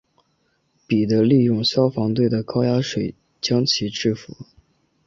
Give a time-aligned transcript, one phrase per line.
[0.87, 4.35] 彼得利用消防队的高压水将其制伏。